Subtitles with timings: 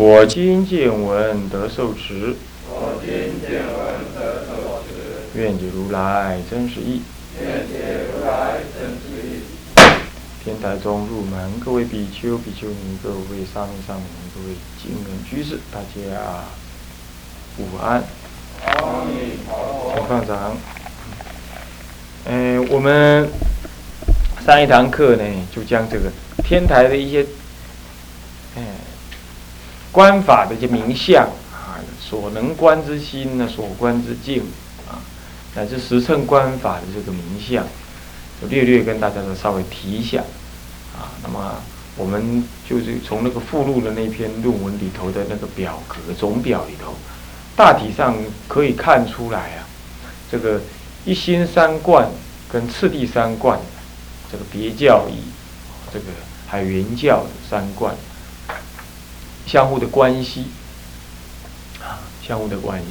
[0.00, 2.34] 我今见闻得受持。
[2.70, 5.28] 我今见闻得受持。
[5.38, 7.02] 愿解如来真实义。
[7.38, 9.42] 愿解如来真实义。
[10.42, 16.44] 天台中入门，各位比丘、比丘尼，各位沙弥、沙弥尼，各位经人居士，大家
[17.58, 18.02] 午安。
[18.64, 20.56] 阿弥陀请放掌。
[22.24, 23.28] 嗯，我们
[24.46, 26.10] 上一堂课呢，就将这个
[26.42, 27.26] 天台的一些，哎，
[29.92, 34.42] 观法的一些名相啊，所能观之心呢，所观之境
[34.88, 35.02] 啊，
[35.54, 37.64] 乃至实乘观法的这个名相。
[38.40, 40.22] 就略略跟大家呢稍微提一下，
[40.96, 41.56] 啊，那么
[41.96, 46.94] 我们就是从那个附录的那篇论文里头的那个表格总表里头，
[47.54, 48.16] 大体上
[48.48, 49.68] 可以看出来啊，
[50.30, 50.58] 这个
[51.04, 52.08] 一心三观
[52.50, 53.60] 跟次第三观，
[54.32, 55.20] 这个别教义，
[55.92, 56.06] 这个
[56.46, 57.94] 还有原教三观
[59.50, 60.44] 相互的关系，
[61.80, 62.86] 啊，相互的关系。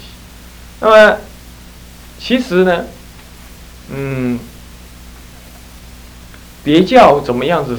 [0.81, 1.17] 那么
[2.19, 2.85] 其实呢，
[3.93, 4.39] 嗯。
[6.61, 7.77] 别教怎么样子？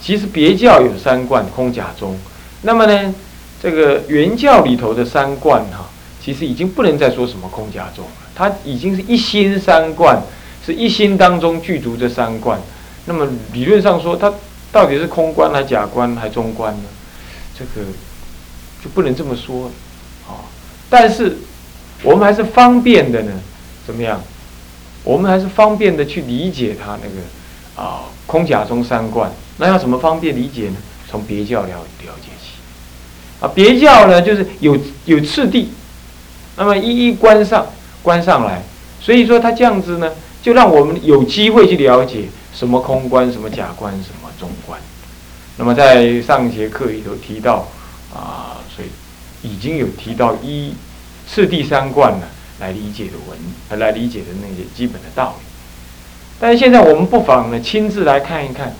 [0.00, 2.18] 其实别教有三观空假中，
[2.62, 3.14] 那么呢，
[3.62, 5.90] 这个原教里头的三观哈，
[6.24, 10.20] 其实已经不能再说什么空假中了，它已经是一心三观，
[10.64, 12.58] 是一心当中具足这三观。
[13.04, 14.32] 那么理论上说，它
[14.72, 16.84] 到底是空观还假观还中观呢？
[17.60, 17.86] 这个
[18.82, 19.70] 就不能这么说
[20.26, 20.48] 啊。
[20.88, 21.36] 但是
[22.02, 23.32] 我们还是方便的呢，
[23.86, 24.20] 怎么样？
[25.04, 27.20] 我们还是方便的去理解它那个。
[27.76, 30.76] 啊，空假中三观，那要怎么方便理解呢？
[31.08, 32.50] 从别教了了解起。
[33.40, 34.76] 啊，别教呢，就是有
[35.06, 35.72] 有次第，
[36.56, 37.66] 那么一一关上，
[38.02, 38.62] 关上来。
[39.00, 40.12] 所以说，他这样子呢，
[40.42, 44.78] 就让我们有机会去了解什么空观，什么假观，什么中观。
[45.60, 47.68] 那么在上一节课里头提到
[48.14, 48.88] 啊，所以
[49.46, 50.72] 已经有提到一
[51.28, 52.26] 次第三观呢，
[52.60, 55.44] 来理解的文，来理解的那些基本的道理。
[56.40, 58.74] 但是现在我们不妨呢亲自来看一看，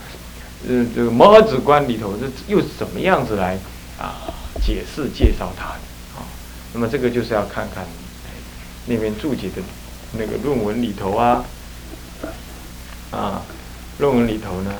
[0.67, 3.59] 呃，这个摩诃止观里头这又是怎么样子来
[3.99, 4.33] 啊
[4.65, 5.81] 解释介绍它的
[6.17, 6.25] 啊？
[6.73, 7.85] 那么这个就是要看看
[8.87, 9.61] 那边注解的
[10.13, 11.45] 那个论文里头啊
[13.11, 13.43] 啊，
[13.99, 14.73] 论文里头呢，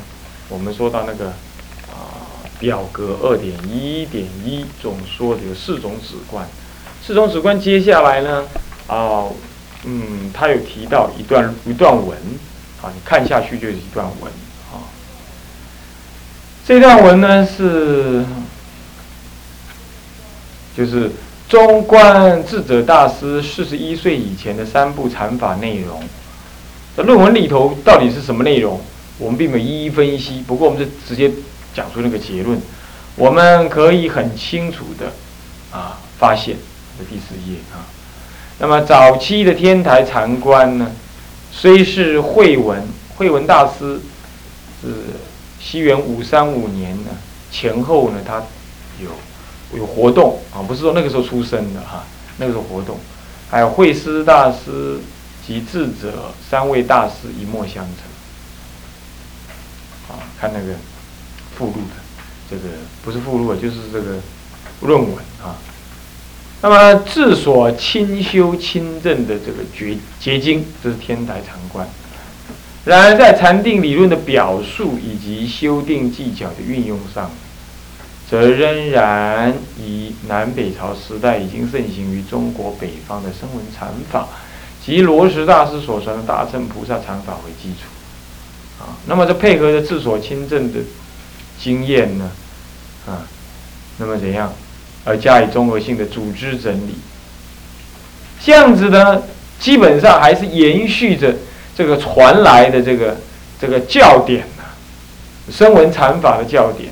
[0.49, 1.35] 我们说到那个
[2.61, 6.47] 表格二点一点一总说的有四种止观，
[7.05, 8.45] 四种止观接下来呢
[8.87, 9.25] 啊
[9.85, 12.17] 嗯，他有提到一段一段文。
[12.83, 14.33] 啊，你看下去就是一段文
[14.73, 14.89] 啊。
[16.67, 18.25] 这段文呢是，
[20.75, 21.11] 就是
[21.47, 26.03] 中观智者大师四十一岁以前的三部禅法内容。
[26.97, 28.81] 这论文里头到底是什么内容？
[29.19, 30.43] 我们并没有一一分析。
[30.47, 31.31] 不过我们就直接
[31.75, 32.61] 讲出那个结论。
[33.17, 35.13] 我们可以很清楚的
[35.71, 36.57] 啊发现，
[36.99, 37.85] 这第四页啊。
[38.59, 40.91] 那么早期的天台禅观呢？
[41.53, 42.87] 虽是慧文，
[43.17, 44.01] 慧文大师
[44.81, 44.95] 是
[45.61, 47.11] 西元五三五年呢，
[47.51, 48.41] 前后呢，他
[49.03, 49.11] 有
[49.77, 52.05] 有活动啊，不是说那个时候出生的哈，
[52.37, 52.99] 那个时候活动，
[53.51, 55.01] 还有慧师大师
[55.45, 57.95] 及智者三位大师一脉相承
[60.09, 60.75] 啊，看那个
[61.61, 62.01] 附录的
[62.49, 62.63] 这个
[63.05, 64.17] 不是附录，就是这个
[64.81, 65.61] 论文啊。
[66.63, 71.87] 那么自所亲修亲证的这个结结晶，这是天台禅观。
[72.87, 77.31] 然而在禅定理论的表述以及修订技巧的运用上，
[78.29, 84.29] 则仍然以南北朝时代已经盛行于中国北方的声闻禅法
[84.83, 87.87] 及罗什大师所传的大乘菩萨禅法为基础。
[88.81, 90.81] 啊，那么这配合着自所亲证的
[91.63, 92.31] 经验呢，
[93.07, 93.27] 啊，
[93.99, 94.53] 那么怎样？
[95.05, 96.95] 而加以综合性的组织整理，
[98.43, 99.23] 这样子呢，
[99.59, 101.35] 基本上还是延续着
[101.77, 103.17] 这个传来的这个
[103.61, 104.65] 这个教典呐，
[105.51, 106.91] 声闻禅法的教典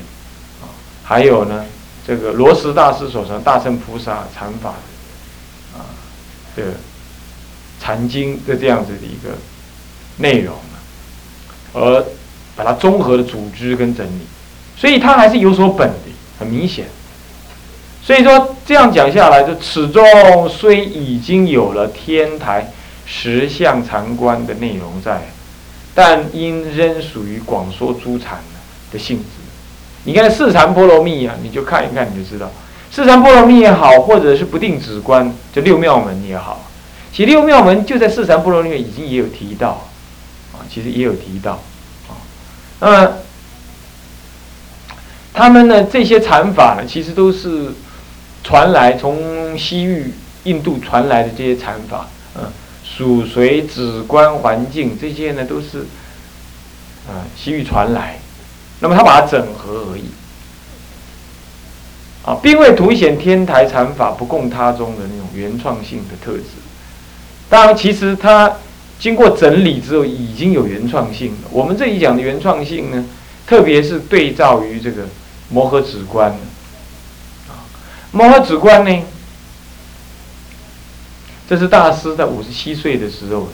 [0.61, 0.65] 啊，
[1.03, 1.65] 还有呢，
[2.05, 4.71] 这个罗什大师所传大乘菩萨禅法
[5.75, 5.85] 啊
[6.55, 6.63] 的
[7.79, 9.37] 禅经的这样子的一个
[10.17, 10.75] 内容啊。
[11.73, 12.03] 而
[12.55, 14.21] 把它综合的组织跟整理，
[14.79, 15.95] 所以它还是有所本的。
[16.39, 16.85] 很明显。
[18.01, 20.01] 所以说这样讲下来，就此中
[20.47, 22.71] 虽已经有了天台
[23.05, 25.31] 十相禅观的内容在，
[25.93, 28.39] 但因仍属于广说诸禅
[28.89, 29.25] 的性质。
[30.05, 32.49] 你看四禅波罗蜜啊，你就看一看你就知道，
[32.89, 36.65] 四禅波罗蜜也好，或者是不定止观，就六妙门也好，
[37.11, 39.89] 其实六妙门就在四禅波罗蜜已经也有提到，
[40.53, 41.61] 啊，其实也有提到，
[42.07, 42.15] 啊，
[42.79, 43.13] 那么
[45.39, 47.71] 他们呢这些禅法呢，其实都是。
[48.41, 50.13] 传来从西域、
[50.45, 52.43] 印度传来的这些禅法，嗯，
[52.83, 55.79] 属随止观环境这些呢，都是
[57.05, 58.17] 啊西域传来，
[58.79, 60.05] 那么他把它整合而已，
[62.25, 66.45] 啊，并未凸显天台禅法不共他中的那种原创性的特质。
[67.49, 68.53] 当然，其实它
[68.97, 71.49] 经过整理之后，已经有原创性了。
[71.51, 73.05] 我们这里讲的原创性呢，
[73.45, 75.03] 特别是对照于这个
[75.49, 76.35] 摩诃止观。
[78.11, 79.03] 摩诃止观呢？
[81.47, 83.53] 这是大师在五十七岁的时候呢，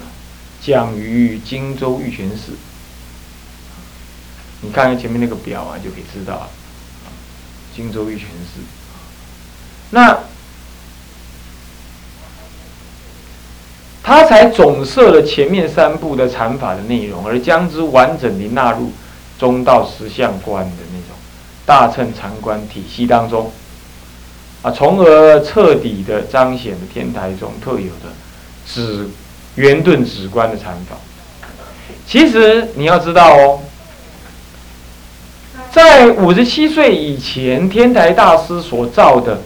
[0.61, 2.53] 讲于荆州玉泉寺。
[4.61, 6.49] 你看看前面那个表啊，就可以知道了，
[7.75, 8.61] 荆州玉泉寺。
[9.91, 10.19] 那
[14.01, 18.91] 他才总摄了前面三部的禅法的内容，而将之完整的纳入
[19.37, 21.04] 中道实相观的那种
[21.65, 23.51] 大乘禅观体系当中。
[24.61, 28.11] 啊，从而彻底的彰显了天台中特有的
[28.65, 29.07] 止
[29.53, 30.95] 圆顿止观的禅法。
[32.07, 33.59] 其实你要知道哦，
[35.71, 39.39] 在五十七岁以前，天台大师所造的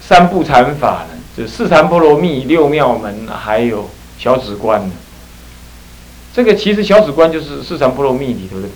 [0.00, 3.88] 三部禅法呢，就四禅波罗蜜、六妙门，还有
[4.18, 4.90] 小止观
[6.34, 8.66] 这个其实小止观就是四禅波罗蜜里头的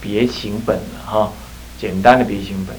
[0.00, 1.32] 别别行本了哈，
[1.80, 2.76] 简单的别行本。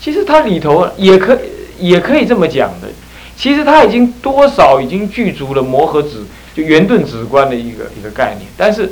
[0.00, 1.38] 其实它里头也可
[1.78, 2.88] 也可以这么讲的，
[3.36, 6.24] 其实它已经多少已经具足了摩诃止
[6.54, 8.90] 就圆顿止观的一个一个概念，但是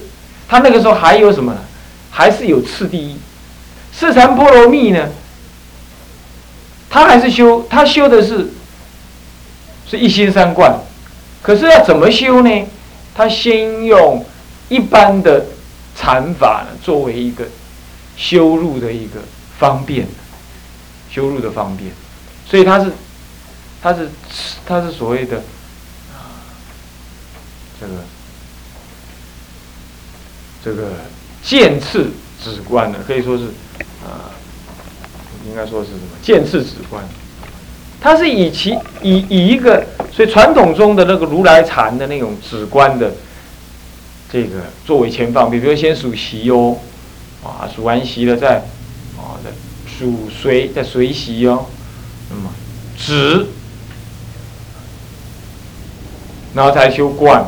[0.48, 1.60] 它那个时候还有什么呢？
[2.10, 3.16] 还是有次第一，
[3.92, 5.08] 四禅波罗蜜呢？
[6.88, 8.48] 他还是修，他修的是
[9.88, 10.76] 是一心三观，
[11.40, 12.66] 可是要怎么修呢？
[13.14, 14.24] 他先用
[14.68, 15.46] 一般的
[15.94, 17.44] 禅法，作为一个
[18.20, 19.20] 修入的一个
[19.58, 20.06] 方便。
[21.12, 21.90] 修入的方便，
[22.48, 22.92] 所以它是，
[23.82, 24.08] 它是，
[24.64, 25.42] 它是所谓的，
[27.80, 27.92] 这个，
[30.64, 30.92] 这个
[31.42, 33.46] 渐次止观的，可以说是
[34.06, 34.30] 啊，
[35.48, 37.04] 应该说是什么渐次止观？
[38.00, 43.12] 它是以其以以一个，所以传统中的那个如来禅的那种止观的
[44.30, 46.78] 这个作为前方，比如说先数习哦，
[47.44, 48.62] 啊，数完习了再。
[49.98, 51.66] 属随在随习哦，
[52.30, 52.50] 那么
[52.96, 53.48] 止，
[56.54, 57.44] 然后才修观，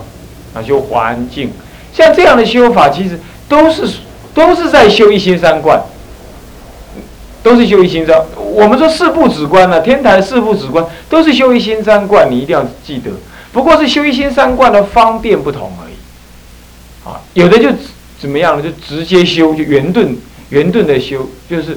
[0.52, 1.50] 啊修环境，
[1.94, 3.18] 像这样的修法，其实
[3.48, 3.88] 都是
[4.34, 5.82] 都是在修一心三观，
[7.42, 8.22] 都是修一心三。
[8.36, 13.10] 我们说四部止观呢，天台四部止观都是修一心三观，你一定要记得。
[13.50, 15.94] 不过是修一心三观的方便不同而已。
[17.08, 17.70] 啊，有的就
[18.22, 18.62] 怎么样呢？
[18.62, 20.16] 就直接修，就圆顿
[20.50, 21.76] 圆顿的修，就是。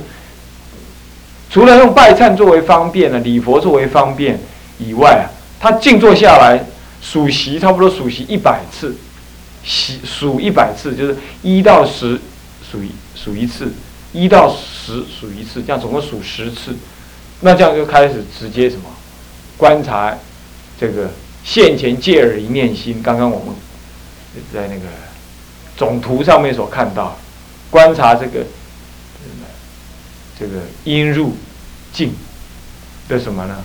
[1.48, 4.38] 除了用拜忏作为方便呢，礼佛作为方便
[4.77, 6.65] 以外啊，他静坐下来
[7.01, 8.93] 数息，差不多数息一百次，
[9.63, 12.19] 息数一百次，就是一到十
[12.69, 13.72] 数一数一次，
[14.12, 16.75] 一到十数一次，这样总共数十次，
[17.39, 18.84] 那这样就开始直接什么
[19.55, 20.13] 观察
[20.77, 21.10] 这个
[21.46, 23.01] 现前借耳一念心。
[23.01, 23.55] 刚刚我们
[24.53, 24.88] 在那个
[25.77, 27.17] 总图上面所看到，
[27.70, 28.46] 观察这个。
[30.38, 31.34] 这个音入
[31.94, 32.13] 境
[33.08, 33.55] 的什么呢？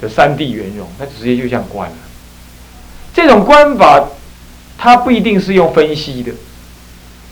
[0.00, 1.96] 的三地圆融，它直接就像观了。
[3.12, 4.10] 这种观法，
[4.78, 6.30] 它不一定是用分析的，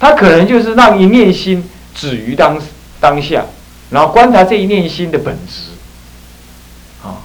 [0.00, 1.64] 它可能就是让一念心
[1.94, 2.60] 止于当
[2.98, 3.44] 当下，
[3.90, 5.70] 然后观察这一念心的本质，
[7.06, 7.22] 啊，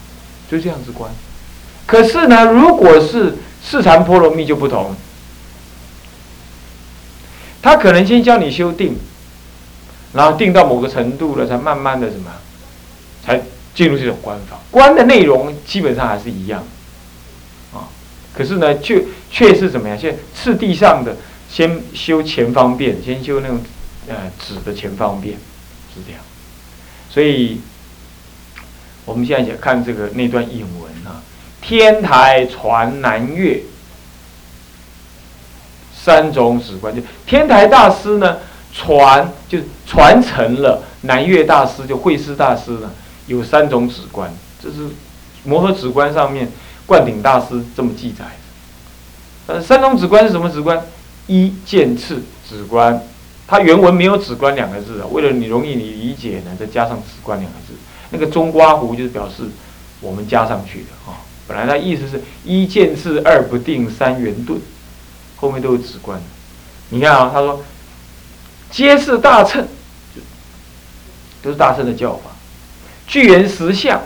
[0.52, 1.10] 就这样子观。
[1.88, 4.96] 可是呢，如果是四禅波罗蜜就不同，
[7.68, 8.96] 他可能先教你修定。
[10.14, 12.32] 然后定到某个程度了，才慢慢的什么，
[13.24, 13.42] 才
[13.76, 14.58] 进入这种观法。
[14.72, 16.64] 观的内容基本上还是一样，
[17.74, 17.92] 啊，
[18.34, 20.00] 可是呢，却却是怎么样？
[20.00, 21.18] 现次第上的，
[21.50, 23.60] 先修前方便，先修那种
[24.08, 25.36] 呃指的前方便，
[25.94, 26.22] 是这样。
[27.12, 27.60] 所以，
[29.06, 31.22] 我们现在想看这个那段引文啊，
[31.62, 33.62] 天台传南岳
[36.08, 38.38] 三种止观，就天台大师呢。
[38.74, 42.92] 传就传承了南岳大师就慧师大师呢，
[43.26, 44.90] 有三种止观，这是
[45.46, 46.48] 摩诃止观上面
[46.86, 48.26] 灌顶大师这么记载
[49.48, 49.54] 的。
[49.54, 50.80] 呃，三种止观是什么止观？
[51.26, 53.02] 一剑刺止观，
[53.48, 57.74] 它原文没有止观两个字啊，为了你容易你理解呢，再加上止观两个字。
[58.12, 59.44] 那个中刮胡就是表示
[60.02, 61.18] 我们加上去的啊。
[61.48, 64.60] 本来它意思是一剑刺，二不定，三圆顿，
[65.38, 66.22] 后面都有指观。
[66.90, 67.64] 你看啊，他说。
[68.70, 69.66] 皆是大乘，
[71.42, 72.32] 都是大乘的教法。
[73.08, 74.02] 具缘实相，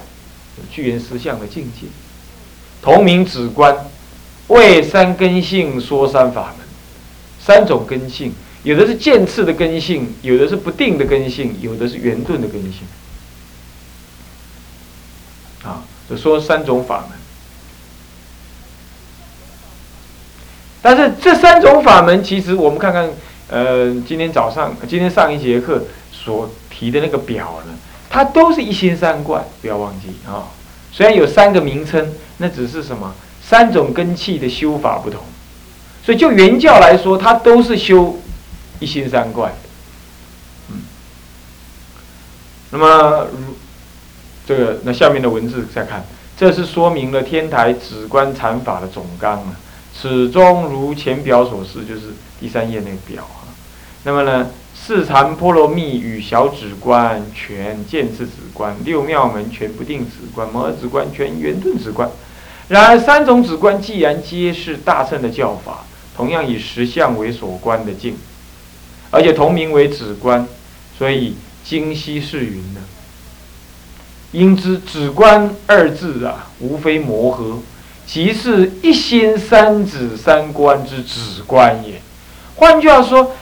[0.71, 1.87] 具缘实相的境界。
[2.79, 3.75] 同名指观，
[4.49, 6.67] 为三根性说三法门。
[7.43, 12.83] 三种根性，有的是渐次的根性，有的是不定的根性，有的是圆顿的根性。
[15.63, 17.17] 啊，就说三种法门。
[20.81, 23.09] 但是这三种法门，其实我们看看。
[23.53, 27.73] 呃，今天早上，今天上一节课所提的那个表呢，
[28.09, 30.47] 它都是一心三观，不要忘记啊。
[30.89, 35.21] 虽然有三个名称，那只是什么三种根器的修法不同，
[36.01, 38.17] 所以就原教来说，它都是修
[38.79, 39.51] 一心三观。
[40.69, 40.83] 嗯，
[42.69, 43.55] 那么如
[44.47, 46.05] 这个那下面的文字再看，
[46.37, 49.59] 这是说明了天台止观禅法的总纲啊。
[49.99, 53.27] 始终如前表所示，就是第三页那个表。
[54.03, 62.09] 那么呢，四禅波罗蜜与小止观全见次止观，六妙门全不定止观，摩诃止观全圆顿止观。
[62.67, 68.15] 然而三种止观既然皆是大乘的教法，同样以实相为所观的境，
[69.11, 70.47] 而且同名为止观，
[70.97, 72.81] 所以今昔是云呢。
[74.31, 77.59] 应知止观二字啊，无非磨合，
[78.05, 82.01] 即是一心三指三观之指观也。
[82.55, 83.35] 换句话说。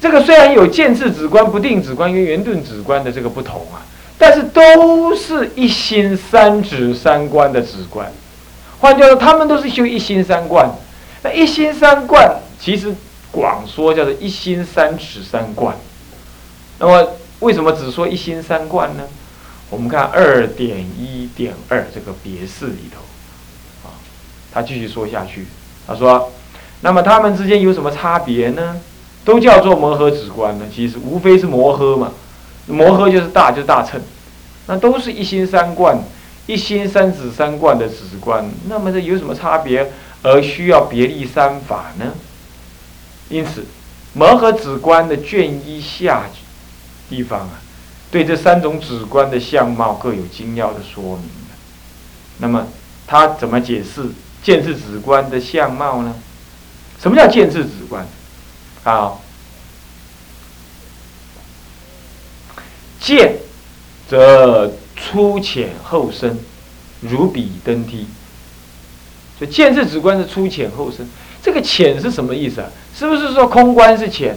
[0.00, 3.82] 这个虽然有见智指观、不定指观跟圆顿指观的这个不同啊，
[4.16, 8.06] 但是都是一心三指三观的指观。
[8.78, 10.70] 换句话说，他们都是修一心三观。
[11.24, 12.94] 那一心三观其实
[13.32, 15.76] 广说叫做一心三指三观。
[16.78, 19.02] 那么为什么只说一心三观呢？
[19.70, 23.00] 我们看二点一点二这个别释里头
[23.88, 23.92] 啊，
[24.52, 25.46] 他继续说下去，
[25.86, 26.32] 他说：
[26.80, 28.80] 那么他们之间有什么差别呢？
[29.24, 32.12] 都叫做摩诃止观呢，其实无非是摩诃嘛，
[32.66, 34.00] 摩诃就是大，就是大乘，
[34.66, 35.98] 那都是一心三观，
[36.46, 42.14] 一心三止三观的止观，那么这有什么差别而需要别立三法呢？
[43.28, 43.66] 因此，
[44.14, 46.22] 摩诃止观的卷一下
[47.10, 47.60] 地方啊，
[48.10, 51.28] 对这三种止观的相貌各有精要的说明
[52.38, 52.68] 那么，
[53.06, 54.06] 他怎么解释
[54.42, 56.14] 见智止观的相貌呢？
[57.00, 58.06] 什么叫见智止观？
[58.84, 59.22] 好，
[63.00, 63.36] 见
[64.08, 66.38] 则粗浅后深，
[67.00, 68.06] 如彼登梯。
[69.38, 71.08] 所以见智止观是粗浅后深。
[71.42, 72.70] 这个浅是什么意思啊？
[72.96, 74.36] 是不是说空观是浅，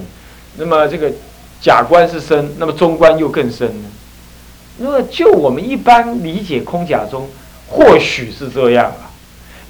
[0.57, 1.11] 那么这个
[1.61, 3.89] 假观是深，那么中观又更深呢？
[4.79, 7.29] 如果就我们一般理解空假中，
[7.67, 9.11] 或许是这样啊。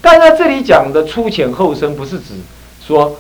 [0.02, 2.36] 但在这里讲的粗浅后深，不是指
[2.86, 3.20] 说。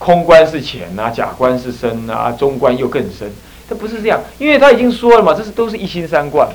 [0.00, 3.30] 空观是浅呐，假观是深呐，中观又更深。
[3.68, 6.48] 它不是这样，因为他已经说了嘛，这是都是一心三观，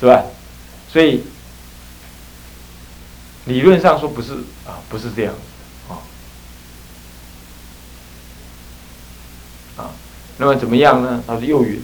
[0.00, 0.24] 是吧？
[0.90, 1.24] 所以
[3.44, 4.32] 理论上说不是
[4.66, 5.34] 啊，不是这样
[10.38, 11.22] 那么怎么样呢？
[11.26, 11.80] 他说又云：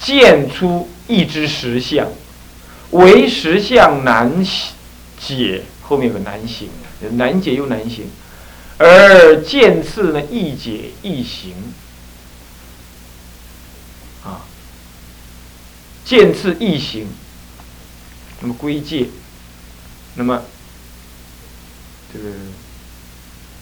[0.00, 2.08] 见出一之实相，
[2.92, 4.46] 为实相难
[5.18, 6.68] 解，后面有个难行，
[7.12, 8.06] 难解又难行。
[8.78, 11.52] 而见次呢，易解易行，
[14.24, 14.40] 啊，
[16.04, 17.06] 见次易行，
[18.40, 19.08] 那么归戒，
[20.14, 20.42] 那么
[22.12, 22.30] 这个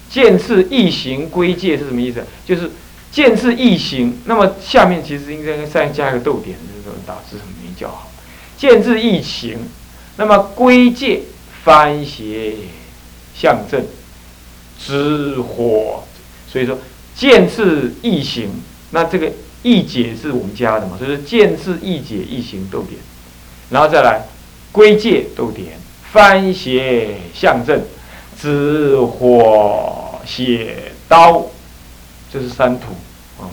[0.08, 2.24] 见次易行归戒是什么意思？
[2.46, 2.70] 就是
[3.10, 8.10] 见字易行，那么下面其实应该再加一个逗点，就是说打字没教好。
[8.56, 9.58] 见字易行，
[10.16, 11.22] 那么归戒
[11.64, 12.54] 翻斜
[13.34, 13.84] 向正。
[14.80, 16.04] 之火，
[16.48, 16.78] 所以说
[17.16, 18.48] 见字易行，
[18.92, 19.28] 那这个
[19.64, 23.00] 易解是我们加的嘛，所以说见字易解易行逗点，
[23.70, 24.22] 然后再来
[24.70, 25.80] 归戒逗点，
[26.12, 27.82] 翻斜向正，
[28.40, 31.44] 之火写刀，
[32.32, 32.86] 这是三图
[33.40, 33.48] 啊，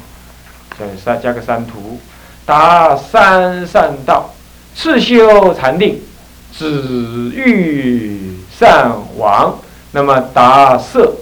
[0.77, 1.99] 再三加个三图，
[2.45, 4.33] 达三善道，
[4.75, 6.01] 次修禅定，
[6.57, 6.65] 止
[7.33, 9.59] 欲善王。
[9.91, 11.15] 那么达色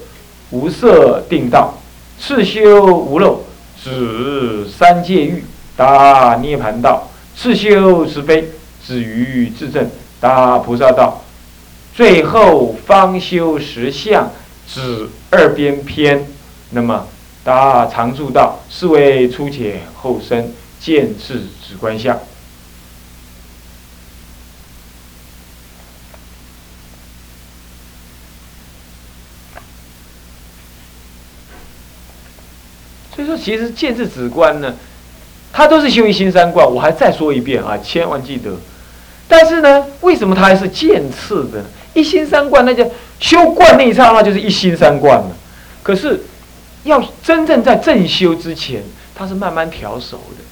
[0.49, 1.75] 无色定道，
[2.19, 3.43] 次修无漏，
[3.83, 5.45] 止三界欲，
[5.77, 7.07] 达涅盘道；
[7.37, 8.49] 次修慈悲，
[8.83, 9.87] 止于自正，
[10.19, 11.21] 达菩萨道；
[11.93, 14.31] 最后方修实相，
[14.67, 16.25] 止二边偏，
[16.71, 17.05] 那么
[17.43, 18.59] 达常住道。
[18.69, 22.19] 是为初浅后深，见智止观相。
[33.15, 34.73] 所以说，其实见智止观呢，
[35.51, 36.65] 它都是修一心三观。
[36.67, 38.57] 我还再说一遍啊，千万记得。
[39.27, 41.63] 但是呢，为什么它还是见次的？
[41.93, 42.83] 一心三观，那叫
[43.19, 45.31] 修观那一刹那就是一心三观了。
[45.83, 46.23] 可是
[46.83, 48.83] 要真正在正修之前，
[49.15, 50.43] 他是慢慢调熟的。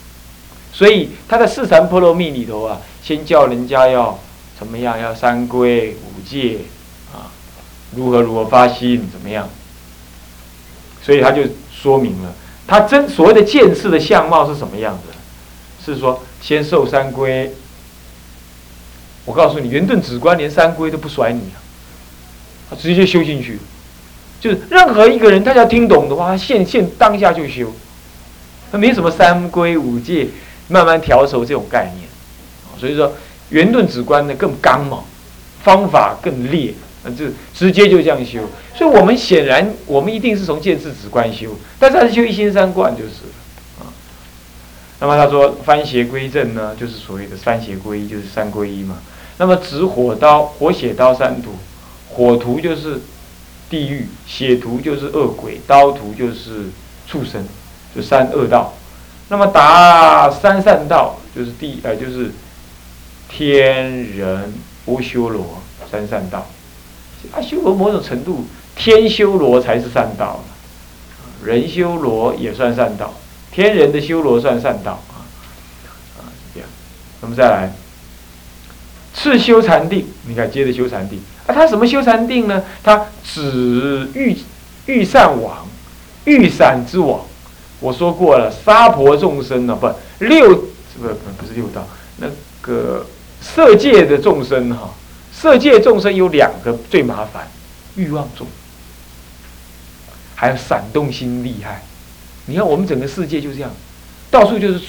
[0.73, 4.17] 所以他在四禅波罗蜜里头啊，先叫人家要
[4.57, 4.97] 怎么样？
[4.97, 6.59] 要三规五戒
[7.13, 7.27] 啊，
[7.95, 9.49] 如何如何发心怎么样？
[11.03, 11.41] 所以他就
[11.73, 12.33] 说明了。
[12.65, 15.11] 他真所谓的见识的相貌是什么样子？
[15.83, 17.53] 是说先受三规。
[19.25, 21.59] 我告诉你，圆顿止观连三规都不甩你啊，
[22.69, 23.59] 他直接修进去。
[24.41, 27.71] 就是任何一个人，他要听懂的话，他现现当下就修。
[28.71, 30.27] 他没什么三规五戒，
[30.67, 32.09] 慢慢调熟这种概念。
[32.77, 33.13] 所以说，
[33.51, 35.03] 圆顿止观呢更刚嘛，
[35.63, 36.73] 方法更烈。
[37.03, 38.41] 那，就直接就这样修，
[38.75, 43.25] 所以我们显然，我们一定是从见智止观修，但是还是修一心三观就是，
[43.79, 43.89] 啊。
[44.99, 48.99] 那么他说番邪归正呢，就是所谓的三邪归一，就是三归一嘛。
[49.37, 51.55] 那么指火刀、火血刀三途，
[52.09, 53.01] 火图就是
[53.71, 56.69] 地狱，血图就是恶鬼，刀图就是
[57.07, 57.43] 畜生，
[57.95, 58.73] 就三恶道。
[59.29, 62.31] 那么达三善道，就是地呃就是
[63.29, 64.53] 天人
[64.85, 66.45] 无修罗三善道。
[67.31, 70.43] 他修罗某种程度，天修罗才是善道，
[71.45, 73.13] 人修罗也算善道，
[73.51, 75.23] 天人的修罗算善道啊，
[76.17, 76.67] 啊这样，
[77.21, 77.71] 那么再来，
[79.13, 82.63] 次修禅定，你看接着修禅定，啊他什么修禅定呢？
[82.81, 84.37] 他止欲
[84.85, 85.67] 欲善网，
[86.23, 87.21] 欲散之网，
[87.79, 89.87] 我说过了，杀婆众生呢，不
[90.23, 91.85] 六不不不是六道，
[92.17, 92.27] 那
[92.61, 93.05] 个
[93.41, 94.91] 色界的众生哈。
[95.33, 97.47] 色界众生有两个最麻烦，
[97.95, 98.45] 欲望重，
[100.35, 101.83] 还有闪动心厉害。
[102.45, 103.71] 你看我们整个世界就这样，
[104.29, 104.81] 到处就是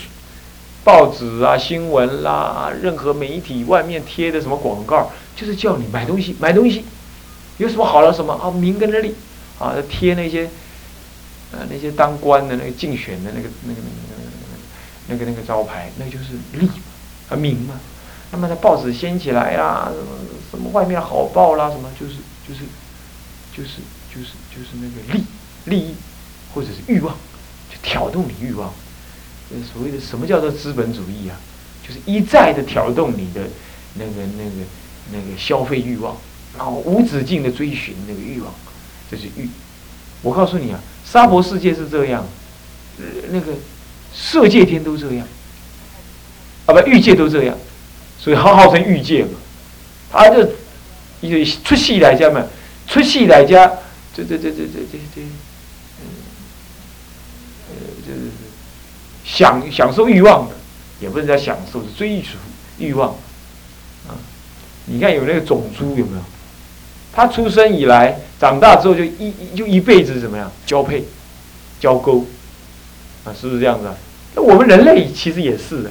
[0.85, 6.85] 报纸啊、新闻啦，任何媒体外面贴的什么广告，就是叫你买东西，买东西，
[7.59, 9.15] 有什么好了什么啊名跟着利
[9.59, 10.47] 啊，贴那些
[11.53, 14.31] 啊那些当官的那个竞选的那个那个那个那个
[15.09, 16.71] 那个那个那个招牌，那就是利
[17.29, 17.81] 啊名嘛。
[18.31, 20.07] 那么，那报纸掀起来呀，什么
[20.51, 22.15] 什么外面好报啦，什么就是
[22.49, 22.61] 就是
[23.55, 25.25] 就是就是就是那个利
[25.67, 25.95] 利益
[26.55, 27.15] 或者是欲望，
[27.71, 28.73] 就挑动你欲望。
[29.71, 31.37] 所谓的什么叫做资本主义啊？
[31.87, 33.43] 就是一再的挑动你的
[33.97, 34.65] 那个那个
[35.11, 36.17] 那个消费欲望，
[36.57, 38.55] 然后无止境的追寻那个欲望，
[39.11, 39.49] 这是欲。
[40.23, 42.25] 我告诉你啊，沙婆世界是这样，
[42.99, 43.55] 呃那个
[44.15, 45.27] 色界天都这样，
[46.67, 47.59] 啊不，欲界都这样。
[48.19, 49.31] 所以号号称欲界嘛，
[50.13, 50.49] 他就
[51.21, 52.47] 因为出戏来家嘛，
[52.87, 53.67] 出戏来家，
[54.15, 55.23] 这这这这这这这，
[57.69, 57.75] 呃，
[58.07, 58.31] 就是
[59.25, 60.55] 享享受欲望的，
[61.01, 62.29] 也不是在享受，是追逐
[62.79, 63.17] 欲望，
[64.87, 66.23] 你看有那个种猪有没有？
[67.15, 71.05] 他出生以来，长大之后就一就一辈子怎么样交配、
[71.79, 72.25] 交媾，
[73.25, 73.95] 啊，是不是这样子啊？
[74.35, 75.91] 那我们人类其实也是的，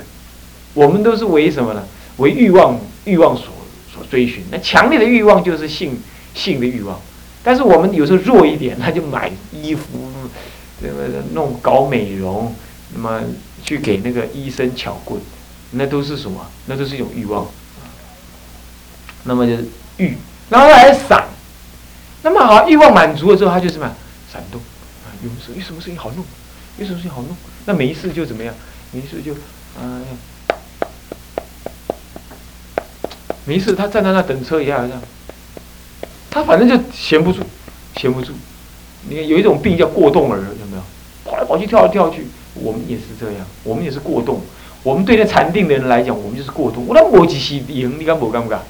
[0.73, 1.83] 我们都是为什么呢？
[2.17, 3.47] 为欲望欲望所
[3.93, 5.99] 所追寻，那强烈的欲望就是性
[6.33, 6.99] 性的欲望。
[7.43, 9.83] 但是我们有时候弱一点，他就买衣服，
[10.81, 12.55] 这个弄搞美容，
[12.95, 13.21] 那么
[13.63, 15.21] 去给那个医生巧棍，
[15.71, 16.45] 那都是什么？
[16.65, 17.47] 那都是一种欲望。
[19.23, 19.65] 那么就是
[19.97, 20.15] 欲，
[20.49, 21.25] 然后来闪。
[22.23, 23.91] 那么好，欲望满足了之后，他就什么？
[24.31, 24.61] 闪动
[25.03, 26.23] 啊，有时有什么事情好弄，
[26.77, 28.53] 有什么事情好弄，那没事就怎么样？
[28.91, 29.33] 没事就
[29.79, 29.99] 啊。
[33.45, 35.01] 没事，他站在那等车一样，这样。
[36.29, 37.41] 他反正就闲不住，
[37.97, 38.33] 闲不住。
[39.09, 40.83] 你看有一种病叫过动儿，有没有？
[41.25, 42.27] 跑来跑去，跳来跳去。
[42.53, 44.41] 我们也是这样，我们也是过动。
[44.83, 46.85] 我们对那禅定的人来讲，我们就是过动。
[46.87, 48.61] 我那无一时赢，你敢不敢不敢？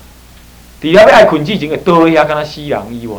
[0.82, 3.18] 底下要爱困之前，会倒遐跟他死人以外，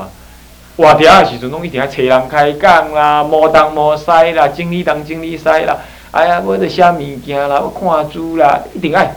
[0.77, 5.79] 活条的时阵，拢一定要找人开讲啦，摸东摸西啦，整理东整理西啦。
[6.11, 9.14] 哎呀，我在写物件啦，我看书啦，一定爱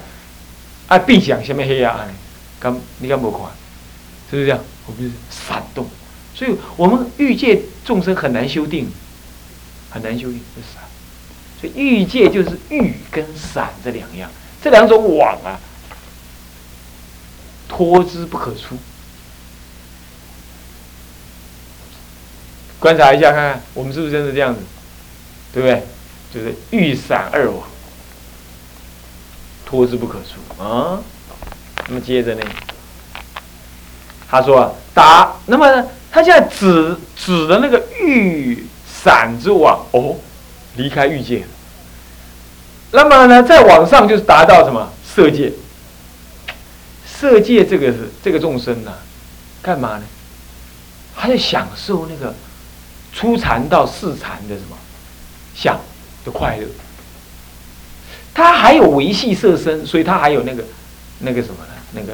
[0.88, 2.08] 爱闭上什么黑啊？
[2.60, 3.42] 刚你敢无看？
[4.30, 4.60] 是不是这样？
[4.88, 5.86] 我们是闪动，
[6.36, 8.88] 所以我们欲界众生很难修定，
[9.90, 10.84] 很难修炼，是散。
[11.60, 14.30] 所以欲界就是欲跟闪这两样，
[14.62, 15.60] 这两种网啊，
[17.68, 18.78] 脱之不可出。
[22.80, 24.60] 观察一下，看看我们是不是真的这样子，
[25.54, 25.84] 对不对？
[26.34, 27.64] 就是欲散二网，
[29.66, 31.00] 脱之不可出啊。
[31.88, 32.42] 那么接着呢，
[34.30, 40.16] 他说啊，打，那么他现在指指的那个欲散之网哦。
[40.78, 41.46] 离开欲界，
[42.92, 45.54] 那么呢，再往上就是达到什么色界？
[47.26, 48.94] 色界这个是这个众生呢，
[49.60, 50.04] 干嘛呢？
[51.16, 52.32] 他在享受那个
[53.12, 54.78] 初禅到四禅的什么
[55.56, 55.80] 想
[56.24, 56.68] 的快乐。
[58.32, 60.64] 他还有维系色身，所以他还有那个
[61.18, 61.74] 那个什么呢？
[61.94, 62.14] 那个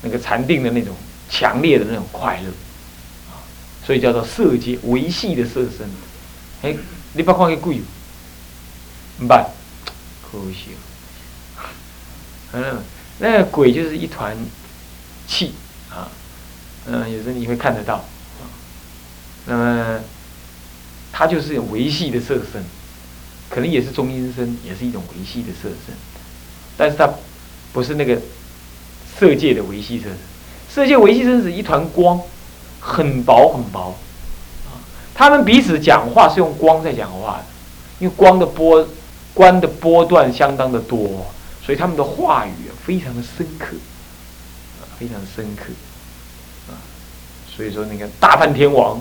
[0.00, 0.96] 那个禅定的那种
[1.28, 2.50] 强烈的那种快乐，
[3.84, 5.86] 所以叫做色界维系的色身，
[6.62, 6.74] 哎。
[7.14, 7.80] 你别看个鬼，
[9.20, 9.46] 唔办，
[10.22, 10.76] 可惜
[12.52, 12.82] 嗯，
[13.18, 14.36] 那个鬼就是一团
[15.26, 15.54] 气
[15.90, 16.08] 啊，
[16.86, 18.46] 嗯，有时候你会看得到啊。
[19.46, 20.00] 那么，
[21.12, 22.62] 它就是维系的色身，
[23.48, 25.94] 可能也是中阴身，也是一种维系的色身，
[26.76, 27.10] 但是它
[27.72, 28.20] 不是那个
[29.18, 30.16] 色界的维系色身。
[30.70, 32.20] 色界维系身是一团光，
[32.78, 33.96] 很薄很薄
[34.66, 34.78] 啊。
[35.14, 37.44] 他们彼此讲话是用光在讲话的，
[37.98, 38.86] 因为光的波，
[39.34, 41.26] 光的波段相当的多，
[41.64, 43.76] 所以他们的话语非常的深刻，
[44.80, 45.64] 啊，非常深刻，
[46.72, 46.80] 啊，
[47.54, 48.98] 所以说你看大梵天王，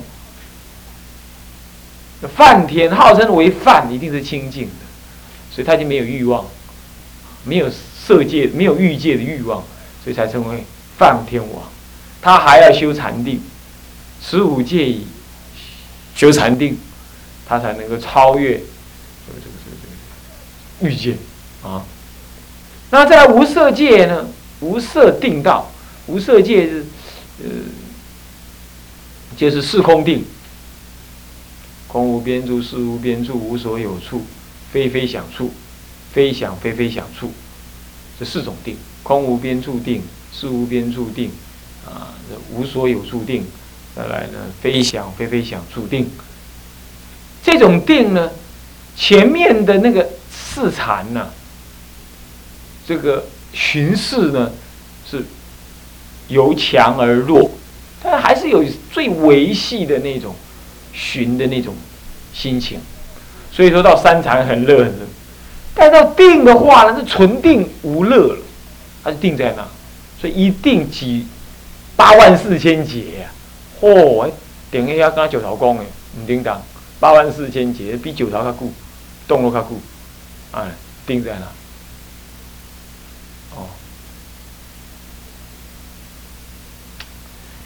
[2.36, 4.86] 梵天号称为梵，一定是清净的，
[5.50, 6.46] 所以他就没有欲望，
[7.46, 9.64] 没有色界，没有欲界的欲望，
[10.04, 10.66] 所以才称为
[10.98, 11.64] 梵天王。
[12.22, 13.42] 他还要修禅定，
[14.22, 15.08] 十五戒以。
[16.14, 16.78] 修禅定，
[17.48, 19.78] 他才能够超越这个这个这个
[20.82, 21.16] 这个欲界
[21.64, 21.86] 啊。
[22.90, 24.28] 那在无色界呢？
[24.60, 25.72] 无色定道，
[26.08, 26.86] 无色界是
[27.44, 27.50] 呃，
[29.38, 30.26] 就是四空定，
[31.88, 34.26] 空无边处，事无边处，无所有处，
[34.72, 35.52] 非非想处，
[36.12, 37.32] 非想非非想处，
[38.20, 40.02] 这四种定：空无边处定，
[40.34, 41.30] 事无边处定，
[41.86, 42.16] 啊，
[42.52, 43.46] 无所有处定。
[43.96, 46.10] 再来呢，非想非非想注定，
[47.44, 48.32] 这种定呢，
[48.96, 51.30] 前面的那个四禅呢，
[52.88, 54.50] 这个巡视呢，
[55.10, 55.26] 是
[56.30, 57.52] 由强而弱，
[58.02, 60.34] 但还是有最维系的那种
[60.94, 61.76] 寻的那种
[62.34, 62.80] 心情，
[63.52, 65.00] 所以说到三禅很热很热，
[65.76, 68.40] 但到定的话呢，是纯定无乐了，
[69.04, 69.68] 它是定在那，
[70.22, 71.28] 所以一定几
[71.98, 73.32] 八万四千劫呀。
[73.82, 74.32] 嚯！
[74.72, 75.86] 定一下跟九头公诶，
[76.20, 76.62] 唔叮当，
[77.00, 78.72] 八万四千劫比九头较久，
[79.28, 79.76] 动作较久，
[80.52, 80.72] 哎，
[81.06, 81.48] 定在哪？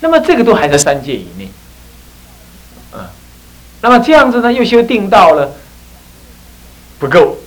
[0.02, 1.50] 那么这个都还在三界以内，
[2.94, 3.00] 嗯，
[3.82, 5.52] 那么这样子呢，又修定道了
[7.00, 7.38] 不够，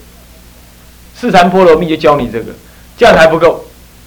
[1.14, 2.52] 四禅波罗蜜就教你这个，
[2.96, 3.64] 这样还不够。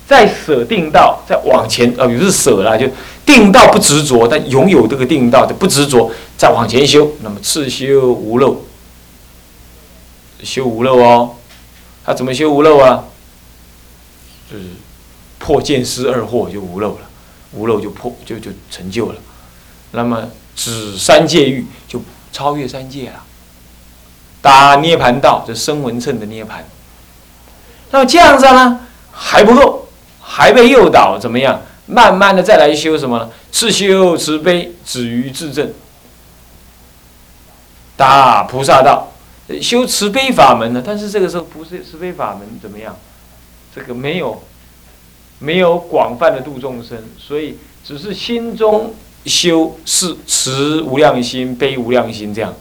[0.07, 2.87] 再舍定道，再往前，呃，也是舍了，就
[3.25, 8.63] 定道不执着，但拥有这个定道就不执着，再往前修，那么次修无漏，
[10.43, 11.35] 修无漏哦，
[12.05, 13.03] 他怎么修无漏啊？
[14.49, 14.63] 就是
[15.39, 17.06] 破见思二惑就无漏了，
[17.53, 19.15] 无漏就破就就成就了，
[19.91, 23.23] 那么止三界欲就超越三界了，
[24.41, 26.65] 打涅盘道，这声闻乘的涅盘，
[27.91, 29.83] 那么这样子呢还不够。
[30.29, 31.61] 还被诱导怎么样？
[31.85, 33.29] 慢慢的再来修什么呢？
[33.49, 35.73] 是修慈悲，止于自正，
[37.95, 39.13] 大菩萨道，
[39.61, 40.83] 修慈悲法门呢？
[40.85, 42.97] 但是这个时候不是慈悲法门怎么样？
[43.73, 44.43] 这个没有，
[45.39, 48.93] 没有广泛的度众生，所以只是心中
[49.25, 52.53] 修是慈无量心、悲无量心这样。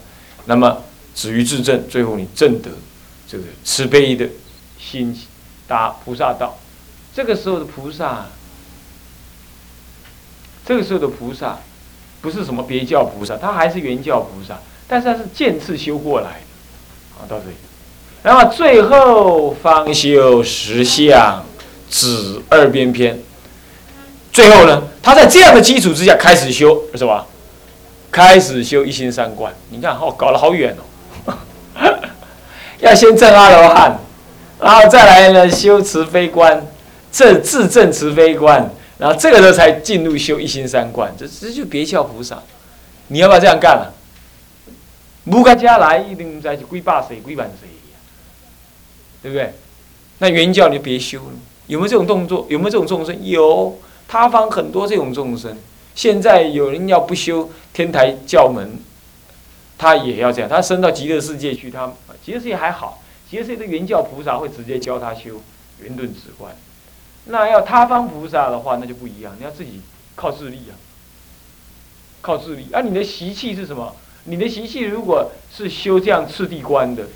[0.45, 0.83] 那么
[1.15, 2.71] 止于自正，最后你正得
[3.29, 4.29] 这个慈悲的
[4.79, 5.19] 心，
[5.67, 6.59] 达菩萨道。
[7.15, 8.27] 这个时候的菩萨，
[10.67, 11.59] 这个时候的菩萨，
[12.21, 17.57] 不是什么别教菩萨，他还是原教菩萨，但是他是渐次修过来的，啊，到这里，
[18.23, 21.45] 然后最后方修实相，
[21.91, 23.19] 止二边篇，
[24.33, 27.27] 最后呢，他在这样的基础之下开始修是吧？
[28.11, 30.77] 开始修一心三观，你看哦，搞了好远
[31.27, 31.35] 哦，
[32.81, 33.99] 要先证阿罗汉，
[34.61, 36.67] 然后再来呢修慈悲观。
[37.13, 42.43] 这自证慈悲观，然后这个时候才进入修一心三观，这这就别教菩萨。
[43.09, 43.95] 你要不要这样干了？
[45.25, 47.69] 不个家来一定在几百岁、几万岁，
[49.23, 49.55] 对不对？
[50.19, 51.33] 那原教你就别修了。
[51.67, 52.47] 有没有这种动作？
[52.49, 53.25] 有没有这种众生？
[53.25, 55.57] 有，他方很多这种众生。
[55.95, 58.79] 现在有人要不修天台教门，
[59.79, 60.49] 他也要这样。
[60.49, 61.93] 他升到极乐世界去，他
[62.25, 65.41] 极乐世界还好，极乐世界的原教菩萨会直接教他修
[65.81, 66.55] 圆顿止观。
[67.25, 69.81] 那要他方菩萨的话，那就不一样，你要自己
[70.15, 70.75] 靠自力啊，
[72.21, 72.69] 靠自力。
[72.73, 73.97] 啊，你的习气是什么？
[74.25, 77.07] 你的习气如果是修这样次第观的，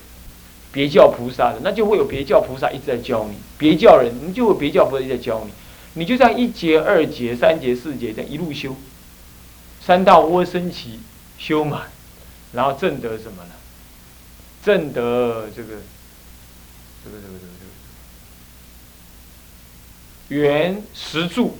[0.73, 5.53] 别教菩萨的，那就会有别教菩萨一直在教你，别教人，你就会别教菩萨一直在教你。
[5.95, 8.77] 你就这样一节、二节、三节、四节，这样一路修，
[9.85, 11.01] 三到窝升起
[11.37, 11.91] 修满，
[12.53, 13.51] 然后正得什么呢？
[14.63, 15.69] 正得这个，
[17.03, 17.39] 这个、这个、这个、
[20.29, 21.59] 这个原十住，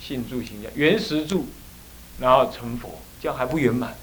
[0.00, 1.46] 信住行教，原十住，
[2.20, 3.96] 然后成佛，这样还不圆满，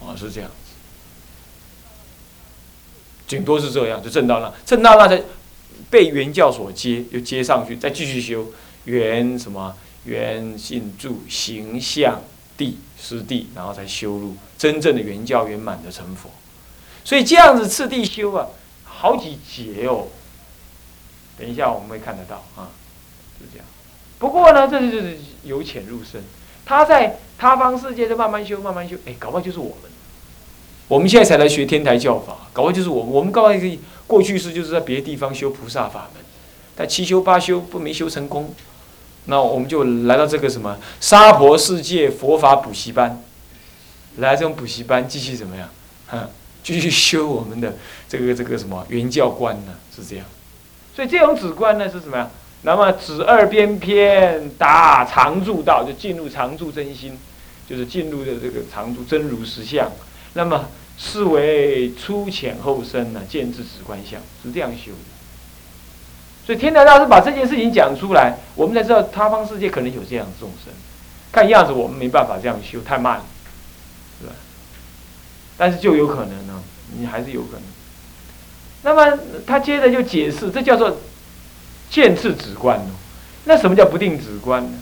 [0.00, 0.48] 啊，是这样，
[3.28, 5.22] 顶多是这样，就正到那，正到那才。
[5.90, 8.52] 被原教所接，又接上去，再继续修
[8.84, 12.20] 原什么原信住形象
[12.58, 16.30] 地实地，然后才修入真正的原教圆满的成佛。
[17.04, 18.48] 所以这样子次第修啊，
[18.84, 20.08] 好几节哦。
[21.38, 22.68] 等一下我们会看得到啊，
[23.40, 23.64] 就这样。
[24.18, 26.22] 不过呢，这就是由浅入深。
[26.66, 29.90] 他在他方世界就慢慢修，慢慢修，哎，搞不好就是我们。
[30.88, 33.04] 我们现在才来学天台教法，搞不好就是我。
[33.04, 33.78] 我们搞不好可以。
[34.06, 36.24] 过去是就是在别的地方修菩萨法门，
[36.74, 38.54] 但七修八修不没修成功，
[39.26, 43.22] 那我们就来到这个什么沙婆世界佛法补习班，
[44.16, 45.68] 来这种补习班继续怎么样？
[46.06, 46.30] 哈，
[46.64, 47.76] 继续修我们的
[48.08, 49.74] 这个这个什么原教观呢？
[49.94, 50.24] 是这样。
[50.96, 52.30] 所以这种止观呢是什么呀？
[52.62, 57.18] 那么止二边偏达常住道，就进入常住真心，
[57.68, 59.92] 就是进入的这个常住真如实相。
[60.38, 60.64] 那么。
[61.00, 64.98] 是为初浅后深呢，见智止观相是这样修的。
[66.44, 70.74] 所以天台大师把这件事情讲出来，我们才知道他方世界可能有这样的众生。
[71.30, 73.24] 看样子我们没办法这样修，太慢了，
[74.20, 74.32] 是吧？
[75.56, 76.60] 但是就有可能呢，
[76.98, 77.62] 你还是有可能。
[78.82, 80.96] 那么他接着就解释，这叫做
[81.88, 82.90] 见智止观哦。
[83.44, 84.78] 那什么叫不定止观呢？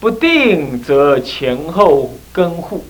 [0.00, 2.84] 不定则前后更互。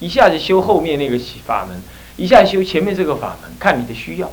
[0.00, 1.80] 一下子修后面那个法门，
[2.16, 4.30] 一下修前面这个法门，看你的需要。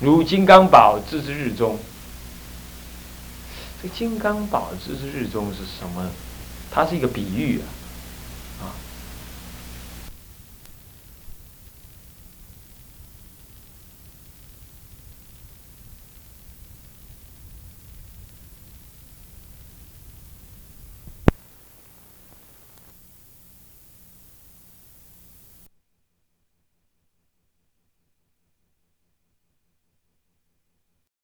[0.00, 1.78] 如金刚宝自之日中，
[3.82, 6.10] 这金刚宝自之日中是什么？
[6.70, 7.64] 它是一个比喻啊。